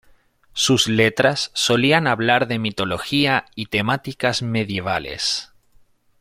[0.53, 5.53] Sus letras solían hablar de mitología y temáticas medievales.